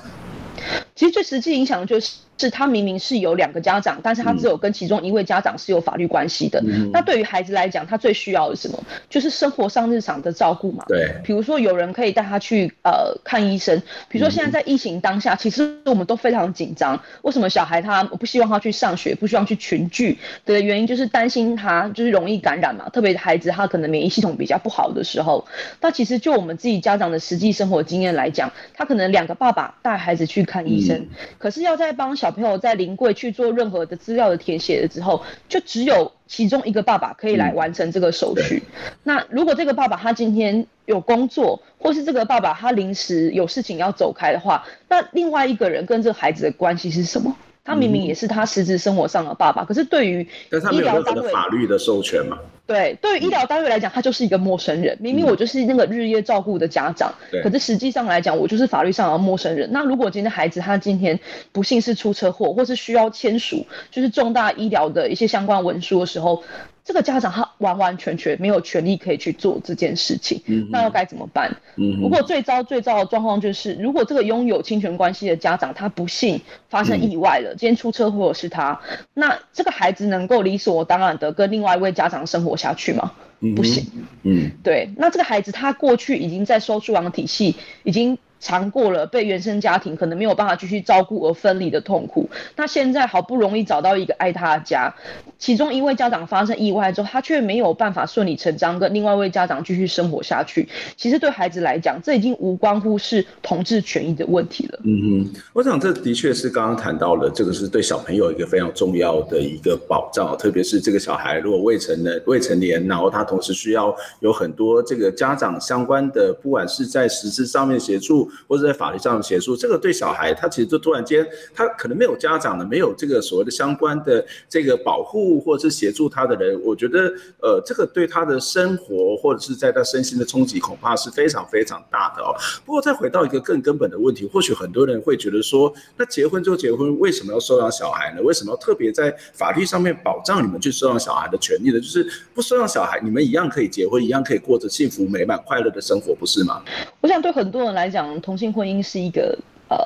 [0.94, 2.12] 其实最实际影响就是。
[2.38, 6.62] 是他明明是有两个家长，但是他只有跟其中一位家长是有法律关系的。
[6.64, 8.84] 嗯、那对于孩子来讲，他最需要的是什么？
[9.10, 10.84] 就是生活上日常的照顾嘛。
[10.86, 11.12] 对。
[11.24, 13.76] 比如说有人可以带他去呃看医生。
[14.08, 17.00] 比如说现在在疫情当下，嗯、其实我们都非常紧张。
[17.22, 22.88] 为什么小孩他不希望他去上学，不希望去群聚的原因，就是担心他就是容易感染嘛。
[22.90, 25.44] 特别孩子他可能免疫系统比较不好的时候，
[25.80, 32.27] 那其实就我们自己家长的实际生活经验来讲，他可能两个爸爸带孩子去看医生，嗯、可是要在帮小。
[32.28, 38.62] 小朋友在临柜去做任何的资料的填写了之后，就只有其中一个爸爸可以来完成这个手续。
[38.66, 47.34] 嗯、那如果这个爸爸他今天有工作，或是这个爸爸他临时有事情要走开的话，那另外一个人跟这个孩子的关系是什么？
[47.68, 50.26] 他明明也是他实质生活上的爸爸，可是对于
[50.72, 52.38] 医疗单位法律的授权嘛？
[52.66, 54.96] 对，对于医疗单位来讲，他就是一个陌生人。
[55.00, 59.68] 明明我就是那个日夜照顾的家长，可是实际上来讲，我就是法律上的陌生人。
[59.70, 61.18] 那如果今天孩子他今天
[61.52, 66.42] 不幸是出车祸，或是需要签署就是重大医疗的一些相关文书的时候，
[66.88, 71.54] 这个家长他完完全全没有权利可以去做这件事情，嗯、那又该怎么办？
[71.76, 78.80] 嗯，如果最糟最糟的状况就是，如果这个拥有侵权关系的家长他不幸发生意外了，嗯、今天出车祸是他，
[79.12, 83.12] 那这个孩子能够理所当然的跟另外一位家长生活下去吗？
[83.40, 83.84] 嗯、不行。
[84.22, 88.16] 嗯，对，那这个孩子他过去已经在收养体系已经。
[88.40, 94.94] 尝过了被原生家庭可能没有办法继续照顾而分离的痛苦，那现在好不容易找到一个爱他的家，
[95.38, 100.68] 其中一位家长发生意外之后，他却没有办法顺理成章跟另外一位家长继续生活下去。
[100.96, 104.78] 其实对孩子来讲，这已经无关乎是同志权益的问题了。
[104.84, 118.27] 嗯哼，我想这的确是刚刚谈到了，这个是对小朋友一个非常重要的一个保障，特别是这个小孩如果未成年、未成年，然后他同时需要有很多这个家长相关的，不管是在实质上面协助。
[118.46, 132.34] 或者在法律上的协助，这个对小孩他其实就突然间他可能没有家长的，没有这个所谓的相关的这个保护或者是协助他的人，我觉得呃这个对他的生活或者是在他身心的冲击恐怕是非常非常大的哦。
[132.64, 138.22] 不过再回到一个更根本的问题，或许很多人会觉得说，那结婚就结婚，为什么要收养小孩呢？
[138.22, 141.78] 为什么要特别在法律上面保障你们去收养小孩的权利呢？
[141.78, 146.62] 就是不收养小孩，你们一样可以结婚，一样可以过着幸福美满快乐的生活，不是吗？
[147.00, 149.76] 我想对很多人来讲，同性婚姻是一个呃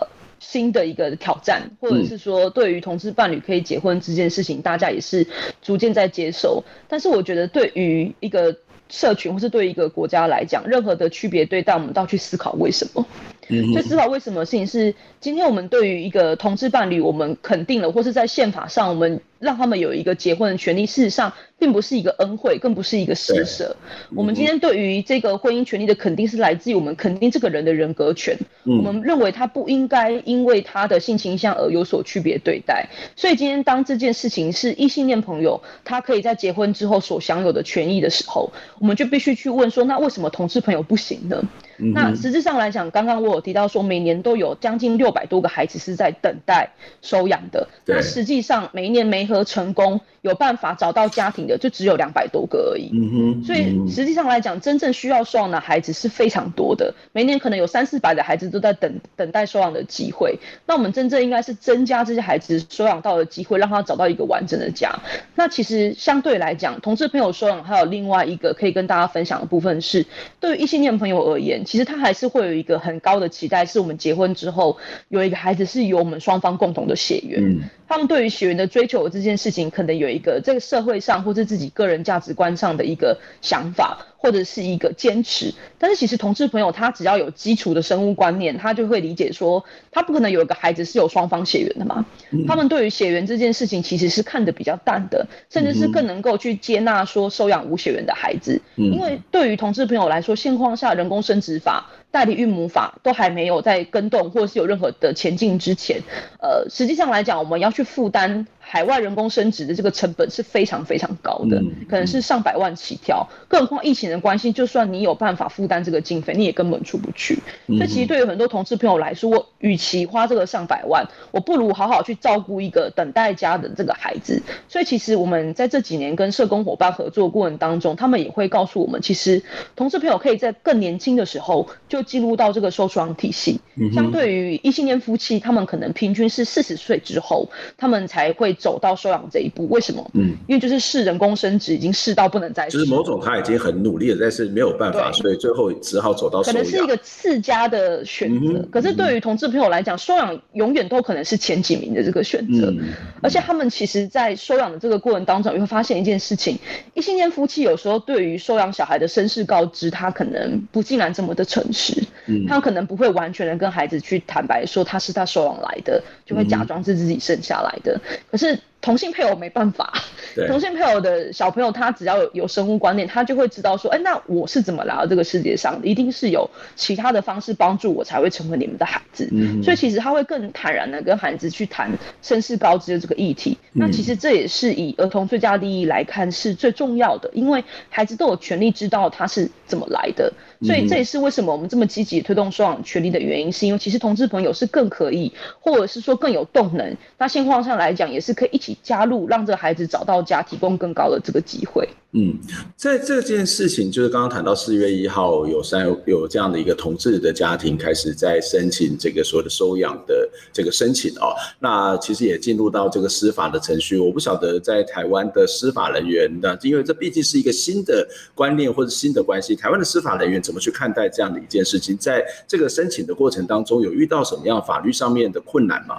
[0.41, 5.27] 新的一个挑战，或者是说对于同志伴侣可以结婚这件事情，大家也是
[5.61, 6.63] 逐渐在接受。
[6.89, 8.57] 但是我觉得对于一个
[8.89, 13.07] 社群或是对于一个国家来讲，任何的区别对待，我们都要去思考为什么。
[13.53, 19.21] 嗯，就思考为什么事情是今天我们对于一个同志伴侣，我们肯定了，或是在宪法上我们。
[19.43, 23.77] 让他们有一个结婚的权利，事实上并不是一个恩惠，更不是一个施舍。
[24.09, 28.39] 嗯、我们今天对于这个婚姻权利的肯定，是来自于我们肯定这个人的人格权。
[28.63, 32.89] 嗯、我们认为他不应该因为他的性倾向而有所区别对待。
[33.17, 41.43] 所以今天当这件事情是异性恋朋友他可以在结婚之后所享有的权益的时候，我们就必须去问说，那为什么同志朋友不行呢？
[41.79, 46.69] 嗯、那实质上来讲，刚刚我有提到说，每年都有将近六百多个孩子是在等待
[47.01, 47.67] 收养的。
[47.87, 60.39] 那实际上每一年没和成功有办法找到家庭的就只有两百多个而已，嗯哼，所以实际上来讲，真正需要收养的孩子是非常多的，每年可能有三四百的孩子都在等等待收养的机会。
[60.67, 64.93] 那我们真正应该是增加这些孩子收养到的机会，让他找到一个完整的家。
[65.35, 70.07] 那其实相对来讲，同志朋友收养还有另外一个可以跟大家分享的部分是，
[70.39, 77.61] 对于异性恋朋友而言，其实他还是会有一个很高的期待，是我们结婚之后有一个孩子是由我们双方共同的血缘。
[77.93, 83.99] 他们对于血缘的追求这件事情，可能有一个这个社会上或者自己个人价值观上的一个想法。
[84.23, 92.07] 或者是一个坚持，但是其实同志朋友他只要有基础的生物观念，他就会理解说，他不可能有一个孩子是有双方血缘的嘛。
[92.31, 106.01] 嗯、他们对于血缘这件事情其实是看得比较淡的，甚至是更能够去接纳说收养无血缘的孩子，嗯、因为对于同志朋友来说，现况下人工生殖法、代理孕母法都还没有在跟动或是有任何的前进之前，
[106.41, 108.47] 呃，实际上来讲，我们要去负担。
[108.65, 113.29] 海外人工升值的这个成本是非常非常高的，嗯、可能是上百万起跳。
[113.49, 117.39] 更何况疫情的关系，就算你有办法负担这个经费，你也根本出不去。
[117.67, 124.41] 嗯、所以其实对于很多同事朋友来说，我与其花这个上百万，我不如好好去照顾一个等待家的这个孩子。
[124.69, 129.43] 所以其实我们在这几年跟社工伙伴合作过程当中，他们也会告诉我们，其实
[129.77, 133.61] 同事朋友可以在更年轻的时候就进入到这个收养体系。
[133.75, 137.47] 嗯、相对于异性恋夫妻，他们可能平均是四十岁之后，
[137.77, 138.52] 他们才会。
[138.55, 140.11] 走到收养这一步，为什么？
[140.15, 146.43] 嗯，因为就是试人工生殖已经试到不能再试，就是某种他已经很努力了，但是没有办法，所以最后只好走到。
[146.43, 152.71] 可能是一个次佳的选择，嗯、可是对于同志朋友来讲，收养永远都可能是前几名的这个选择。
[152.71, 152.91] 嗯、
[153.23, 156.59] 而且他们其实，在收养的这个过程当中，你会发现一件事情：
[156.95, 161.95] 异性恋夫妻有时候对于收养小孩的身世告知，他可能不竟然这么的诚实。
[162.27, 168.01] 嗯，他可能不会完全的跟孩子去坦白说他是他收养来的，就会假装是自己生下来的。
[168.11, 168.59] 嗯、可是。
[168.83, 169.95] 同性配偶没办法，
[170.35, 175.87] 对同性配偶的小朋友，他只要有有生物观念，他就会知道说，哎、欸，那我是怎么来到这个世界上的？
[175.87, 179.29] 一定是有其他的方式帮助我，才会成为你们的孩子。
[179.33, 181.91] 嗯、所以其实他会更坦然的跟孩子去谈
[182.21, 183.57] 身世高知的这个议题。
[183.73, 190.33] 嗯、那其实这也是以儿童最佳利益来看是最重要的，因为孩子都有权利知道他是怎么来的。
[190.61, 196.97] 所以这也是为什么我们这么积极推动收养权利的原因，是因为其实同志朋友是更可以，或者是说更有动能。
[197.19, 201.89] 那现况上来讲，也是可以一起加入，让这个孩子找到家，提供更高的这个机会。
[202.15, 202.39] 嗯，
[202.77, 213.99] 在这件事情，就是刚刚谈到四月一号有三有这样的一个同志的家庭开始在申请这个所谓的收养的这个申请哦，那其实也进入到这个司法的程序。
[213.99, 221.97] 我不晓得在台湾的司法人员的，因为这毕竟是一个新的观念或者新的关系，台湾的司法人员怎么去看待这样的一件事情？
[221.97, 225.97] 在这个申请的过程当中，有遇到什么样法律上面的困难吗？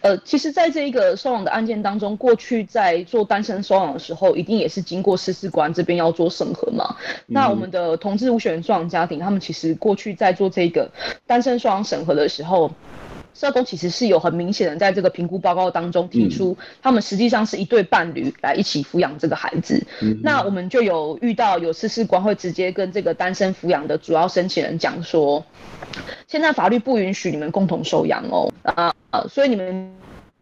[0.00, 6.96] 呃，其实，在这一个收养的案件当中，过去在做单身收养的时候，一定也是经过十四官这边要做审核嘛。
[7.26, 10.90] 那我们的同志无血缘收养家庭，他们其实过去在做这个
[11.26, 12.70] 单身收养审核的时候，
[13.34, 19.82] 社工其实是有很明显的在这个评估报告当中提出，他们实际上是一对伴侣来一起抚养这个孩子。
[20.00, 25.44] 嗯、那我们就有遇到有司事官会直接跟这个单身抚养的主要申请人讲说，
[26.28, 28.94] 现在法律不允许你们共同收养哦，啊。
[29.10, 29.92] 呃，所以你们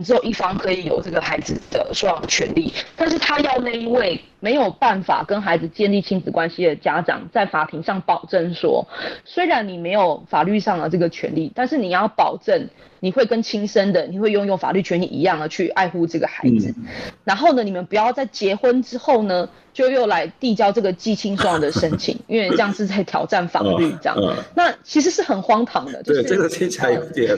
[0.04, 8.86] 只有一方可以有这个孩子的收养权利，但是他要那一位没有办法跟孩子建立亲子关系的家长在法庭上保证说，
[9.24, 12.68] 虽然你没有法律上的这个权利，但是你要保证
[13.00, 16.74] 你会跟亲生的，你会拥有法律权利一样的去爱护这个孩子。
[16.78, 16.86] 嗯、
[17.24, 24.16] 然后呢，你们不要在结婚之后呢，就又来递交这个继亲状的申请， 因为这样是在挑战法律，这样。
[24.16, 26.02] 哦哦、那其实是很荒唐的。
[26.02, 27.36] 就是、对，这个听起来有点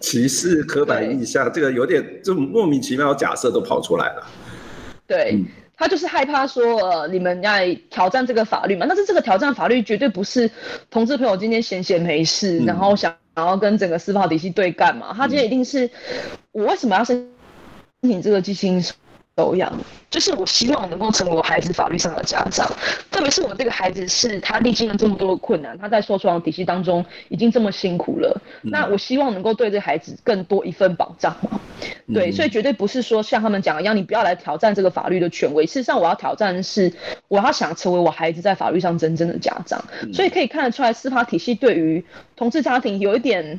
[0.00, 4.26] 歧视、刻板印象，对 这个有点这莫名其妙的假设都跑出来了。
[5.06, 5.32] 对。
[5.34, 5.46] 嗯
[5.78, 7.52] 他就是害怕说，呃，你们要
[7.88, 8.84] 挑战这个法律嘛？
[8.88, 10.50] 但是这个挑战法律绝对不是
[10.90, 15.14] 同志朋友今天闲闲没事，嗯、然后想然后跟整个司法体系对干嘛？
[15.16, 15.88] 他今天一定是，
[16.50, 17.30] 我为什么要申
[18.02, 19.72] 请这个基金收养？
[20.10, 22.68] 就是我希望能够成为我孩子法律上的家长，
[23.10, 31.60] 特别是我这个孩子是他历经了这么多的困难，他在受创体系当中已经这么辛苦了，嗯、那我希望能够对这孩子更多一份保障嘛。
[32.12, 35.66] 对，所以绝对不是说像他们讲的一样，你不要来挑战这个法律的权威。
[35.66, 36.92] 事实上，我要挑战的是，
[37.28, 39.84] 我要想成为我孩子在法律上真正的家长。
[40.02, 42.04] 嗯、所以可以看得出来，司法体系对于
[42.36, 43.58] 同志家庭有一点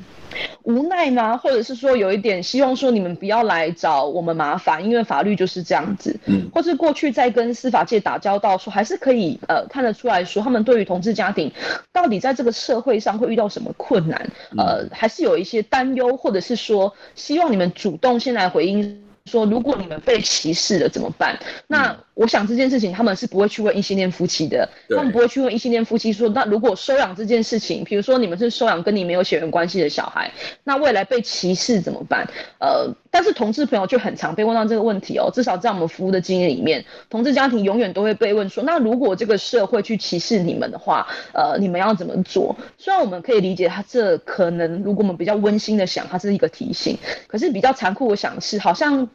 [0.64, 1.38] 无奈吗？
[1.38, 6.18] 或者是说有一点希望说你们不要来找我们麻烦，因为法律就是这样子。
[6.26, 11.52] 嗯或是过去在跟司法界打交道，说还是可以呃看得出来说，他们对于同志家庭
[11.94, 21.38] 到底在这个社会上会遇到什么困难，呃，还是有一些担忧，或者是说希望你们主动先来回应，说如果你们被歧视了怎么办？
[21.68, 30.30] 那我想这件事情他们是不会去问异性恋夫妻的，他们不会去问异性恋夫妻说，那如果收养这件事情，比如说你们是收养跟你没有血缘关系的小孩，
[30.66, 32.28] 那未来被歧视怎么办？
[32.60, 42.54] 呃，但是同志朋友却很常被问到这个问题哦，至少在我们服务的经验里面，同志家庭永远都会被问说，那如果这个社会去歧视你们的话，呃，你们要怎么做？
[42.78, 49.08] 虽然我们可以理解他这可能，如果我们比较温馨的想，它是一个提醒，可是比较残酷的想是，好像。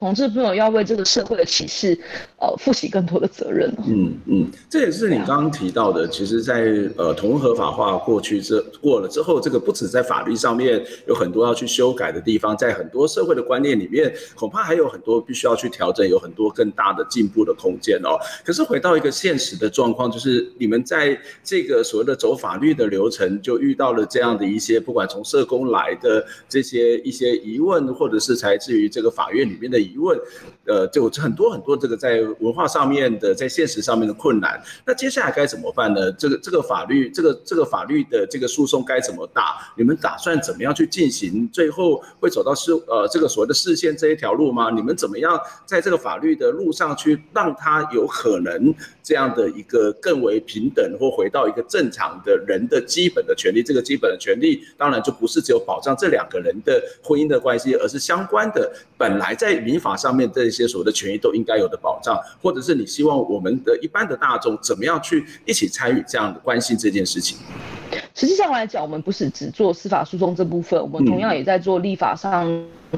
[0.00, 1.92] 同志朋友要为这个社会的歧视，
[2.38, 3.70] 呃，负起更多的责任。
[3.86, 6.08] 嗯嗯，这也是你刚刚提到的。
[6.08, 18.16] 其实在，在呃同合法化过去之过了之后，这个不止在法律上面有很多要去修改的地方，在很多社会的观念里面，恐怕还有很多必须要去调整，有很多更大的进步的空间哦。
[18.42, 29.89] 可是回到一个现实的状况，就是你们在这个所谓的走法律的流程，就遇到了这样的一些，不管从社工来的这些一些疑问，或者是来自于这个法院里面的。
[29.92, 30.18] 疑问，
[30.64, 34.62] 呃，就很多很多这个在文化上面的，在现实上面的困难。
[34.84, 36.10] 那接下来该怎么办呢？
[36.12, 39.72] 这个这个法律，这个这个法律的这个诉讼该怎么打？
[39.76, 41.48] 你们打算怎么样去进行？
[41.52, 44.70] 最后会走到释呃这个所谓的视线这一条路吗？
[44.70, 53.62] 你们怎么样在这个法律的路上去让它有可能这样的一个更为平等，或回到一个正常的人的基本的权利？
[53.62, 67.38] 这个基本的权利当然就不是只有保障这两个人的婚姻的关系，而是相关的本来在民法上面这些所谓的权益都应该有的保障，或者是你希望我们的一般的大众怎么样去一起参与这样的关心这件事情？
[68.14, 72.46] 实际上来讲，我们不是只做司法诉讼这部分，我们同样也在做立法上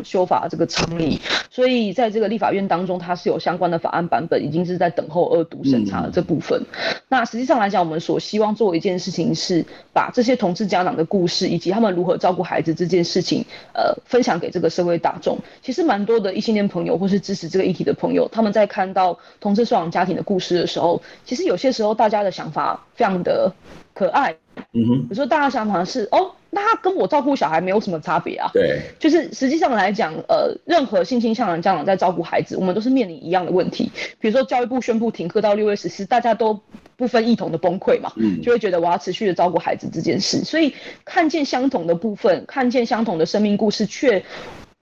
[0.05, 1.21] 修法这个倡议。
[1.51, 6.63] 所以在这个立法院当中，它是有相关的法案版本，已经是在等候二读审查的这部分。
[7.09, 15.39] 那实际上来讲，我们所希望做一件事情是把这些同志家长的故事，以及他们如何照顾孩子这件事情，呃，分享给这个社会大众。
[15.61, 23.53] 其实蛮多的异性恋朋友或是支持这个议题的朋友，他们在看到同志收养家庭的故事的时候，其实有些时候大家的想法非常的
[23.93, 24.35] 可爱。
[24.73, 28.51] 嗯哼，有时候大家想法是哦，那他跟我照顾小孩没有什么差别啊。
[28.53, 33.91] 对，就是实际上来讲，呃，任何性倾向的家长在照顾孩子，我们都是面临一样的问题。
[34.19, 36.59] 比如说教育部宣布停课到六月十四，大家都
[36.97, 40.45] 不分异同的崩溃嘛，嗯，就会觉得我要持续的照顾孩子这件事。
[40.45, 44.25] 所以看见相同的部分，看见相同的生命故事，却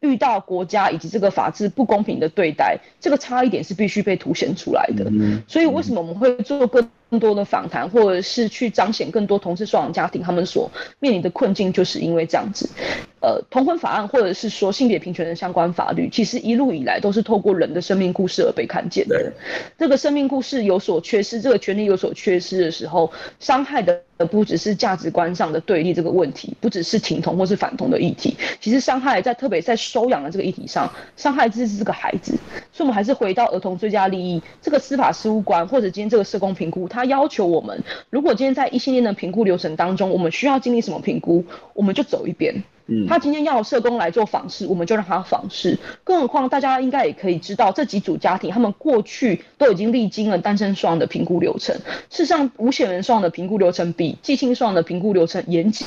[0.00, 5.04] 遇到国家以及这个法治不公平的对待，这个差异点是必须被凸显出来的。
[5.10, 6.88] 嗯，所以为什么我们会做更更
[7.18, 12.68] 多的访谈，或者是去彰显更多同志收养家庭他们所面临的困境，就是因为这样子。
[13.22, 19.30] 呃，同婚法案或者是说性别平权的相关法律，其实一路以来都是透过人的生命故事而被看见的。
[19.78, 24.00] 这个生命故事有所缺失，这个权利有所缺失的时候，伤害的
[24.30, 32.32] 不只是价值观上的对立这个问题，不只是挺同或是反同的议题，其实伤害在特别在收养的这个议题上，伤害的是这个孩子。
[32.72, 41.44] 所以，我们还是回到儿童最佳利益这个司法事务官，或者今天这个社工评估，他要求我们，如果今天在一系列的评估流程当中，我们需要经历什么评估，
[41.74, 42.62] 我们就走一遍。
[43.08, 45.78] 他今天要社工来做访视，我们就让他访视。
[46.02, 51.72] 更何况大家应该也可以知道，这几组家庭他们过去都已经历经了单身双的评估流程。
[52.10, 55.86] 事实上，无血缘双的评估流程比寄亲双的评估流程严谨。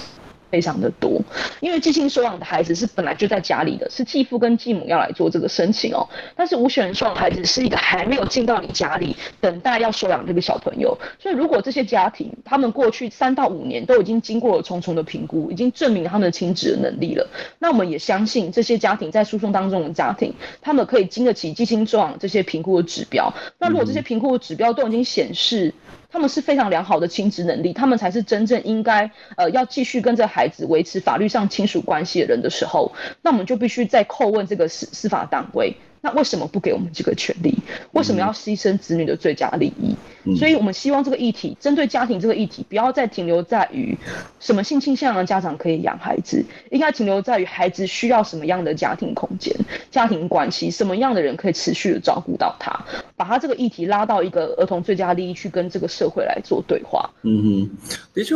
[0.53, 1.19] 非常的多，
[1.61, 6.07] 因为寄亲收养的孩子是本来就在家里的，是继父跟继母要来做这个申请哦。
[6.35, 10.95] 但是无血缘收养孩子是一个还没有进到你家里，等待要收养这个小朋友。
[11.17, 17.27] 所以如果这些家庭他们过去三到五年都已经经过了重重的评估，已经证明他们的亲职的能力了，
[17.57, 20.31] 那我们也相信这些家庭在诉讼当中的家庭，
[20.61, 23.33] 他们可以经得起寄亲收养这些评估的指标。
[23.57, 25.73] 那如果这些评估的指标都已经显示，
[26.13, 32.93] 他们是非常良好的亲职能力，他们才是真正应该呃要继续跟这孩子维持法律上亲属关系的人的时候，
[33.23, 35.75] 那我们就必须再叩问这个司司法党规。
[36.03, 37.57] 那为什么不给我们这个权利？
[37.93, 39.95] 为什么要牺牲子女的最佳利益？
[40.25, 43.97] 嗯、所以，我们希望这个议题针对家庭这个议题，不要再停留在于
[44.41, 49.55] 什么性倾向的家长可以养孩子，应该停留在于孩子需要什么样的家庭空间、
[49.89, 52.77] 家庭关系，什么样的人可以持续的照顾到他，
[53.15, 57.09] 把他这个议题拉到一个儿童最佳利益去跟这个社会来做对话。
[57.21, 57.69] 嗯哼，
[58.13, 58.35] 的确。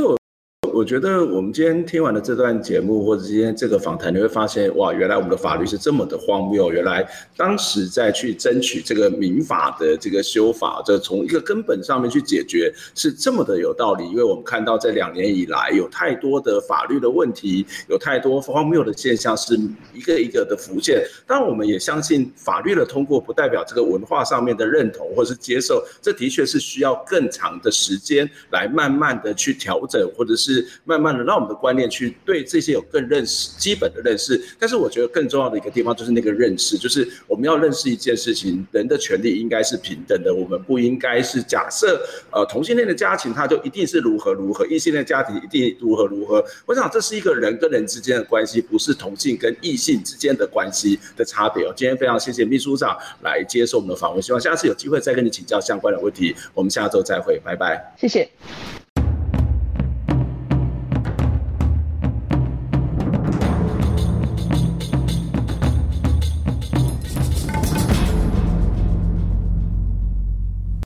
[0.77, 6.71] 我觉得我们今天听完了这段节目，或者今天这个访谈，你会发现，哇，原来我们的法律是这么的荒谬。
[6.71, 7.03] 原来
[7.35, 14.07] 当时在去争取这个民法的这个修法，这从一个根本上面去解决，是这么的有道理。
[14.07, 19.59] 因为我们看到这两年以来，有太多的法律的问题，有太多荒谬的现象，是
[19.95, 21.03] 一个一个的浮现。
[21.25, 30.66] 但，我们也相信法律的通过，不代表这个文化上面的认同或是接受，这的确是需要更长的时间来慢慢的去调整，或者是。
[30.83, 34.41] 慢慢的让我们的观念去对这些有更认识基本的认识。
[34.59, 42.01] 但是我觉得更重要的一个地方就是那个认识，就是我们要认识一件事情，人的权利应该是平等的，我们不应该是假设
[42.31, 46.43] 呃同性恋的家庭他就一定是如何如何，异性恋家庭一定如何如何。
[46.65, 51.73] 我想这是一个人跟人之间的关系，不是同性跟异性之间的关系的差别哦。
[51.75, 56.35] 今天非常谢谢秘书长来接受我们的访问，希望下次有机会再跟你请教相关的问题。
[56.53, 58.29] 我们下周再会，拜拜，谢谢。